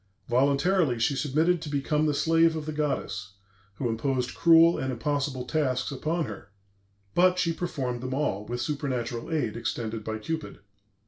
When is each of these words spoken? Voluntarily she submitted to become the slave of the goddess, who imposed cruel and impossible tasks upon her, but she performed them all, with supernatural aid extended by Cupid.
Voluntarily 0.27 0.97
she 0.97 1.15
submitted 1.15 1.61
to 1.61 1.69
become 1.69 2.07
the 2.07 2.15
slave 2.15 2.55
of 2.55 2.65
the 2.65 2.71
goddess, 2.71 3.33
who 3.75 3.87
imposed 3.87 4.33
cruel 4.33 4.79
and 4.79 4.91
impossible 4.91 5.45
tasks 5.45 5.91
upon 5.91 6.25
her, 6.25 6.49
but 7.13 7.37
she 7.37 7.53
performed 7.53 8.01
them 8.01 8.15
all, 8.15 8.43
with 8.43 8.61
supernatural 8.61 9.31
aid 9.31 9.55
extended 9.55 10.03
by 10.03 10.17
Cupid. 10.17 10.57